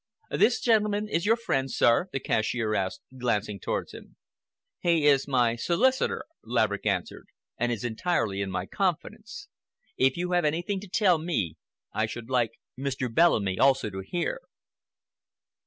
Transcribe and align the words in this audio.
"This 0.31 0.59
gentleman 0.59 1.07
is 1.07 1.27
your 1.27 1.35
friend, 1.35 1.69
sir?" 1.69 2.07
the 2.11 2.19
cashier 2.19 2.73
asked, 2.73 3.01
glancing 3.19 3.59
towards 3.59 3.93
him. 3.93 4.15
"He 4.79 5.05
is 5.05 5.27
my 5.27 5.55
solicitor," 5.55 6.25
Laverick 6.43 6.87
answered, 6.87 7.27
"and 7.59 7.71
is 7.71 7.83
entirely 7.83 8.41
in 8.41 8.49
my 8.49 8.65
confidence. 8.65 9.47
If 9.97 10.17
you 10.17 10.31
have 10.31 10.43
anything 10.43 10.79
to 10.79 10.87
tell 10.87 11.19
me, 11.19 11.55
I 11.93 12.07
should 12.07 12.31
like 12.31 12.53
Mr. 12.75 13.13
Bellamy 13.13 13.59
also 13.59 13.91
to 13.91 13.99
hear." 13.99 14.39